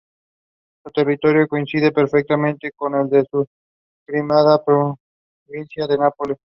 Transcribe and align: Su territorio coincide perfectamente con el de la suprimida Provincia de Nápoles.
Su 0.83 0.89
territorio 0.89 1.47
coincide 1.47 1.91
perfectamente 1.91 2.71
con 2.75 2.95
el 2.95 3.07
de 3.07 3.17
la 3.19 3.45
suprimida 4.05 4.59
Provincia 5.45 5.85
de 5.85 5.95
Nápoles. 5.99 6.37